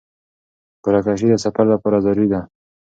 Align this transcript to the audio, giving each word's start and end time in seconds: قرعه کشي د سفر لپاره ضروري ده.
قرعه 0.83 1.01
کشي 1.05 1.27
د 1.31 1.35
سفر 1.45 1.65
لپاره 1.73 1.97
ضروري 2.05 2.27
ده. 2.31 2.39